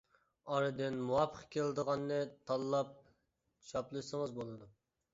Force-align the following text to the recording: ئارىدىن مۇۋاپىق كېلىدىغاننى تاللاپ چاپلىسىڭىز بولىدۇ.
ئارىدىن 0.53 0.97
مۇۋاپىق 1.09 1.43
كېلىدىغاننى 1.57 2.19
تاللاپ 2.49 2.99
چاپلىسىڭىز 3.71 4.39
بولىدۇ. 4.43 4.77